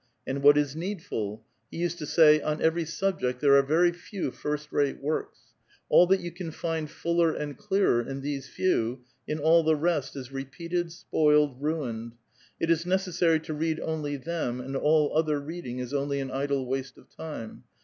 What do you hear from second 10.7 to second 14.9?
spoiled, ruined. It is necessary to read only them, and